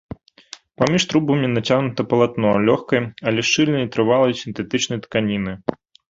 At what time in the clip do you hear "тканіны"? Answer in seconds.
5.05-5.53